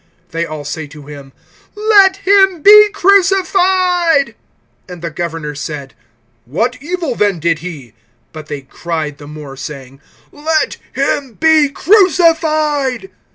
They 0.31 0.47
all 0.47 0.65
say 0.65 0.87
to 0.87 1.05
him: 1.05 1.31
Let 1.75 2.17
him 2.27 2.63
be 2.63 2.89
crucified. 2.91 4.33
(23)And 4.87 5.01
the 5.01 5.11
governor 5.11 5.53
said: 5.53 5.93
What 6.45 6.75
evil 6.81 7.13
then 7.13 7.39
did 7.39 7.59
he? 7.59 7.93
But 8.33 8.47
they 8.47 8.61
cried 8.61 9.19
the 9.19 9.27
more, 9.27 9.55
saying: 9.55 10.01
Let 10.31 10.77
him 10.93 11.35
be 11.35 11.69
crucified. 11.69 13.11